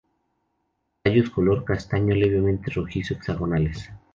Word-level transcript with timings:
Tallos 1.03 1.29
color 1.29 1.63
castaño 1.63 2.15
levemente 2.15 2.71
rojizo, 2.71 3.13
hexagonales. 3.13 3.91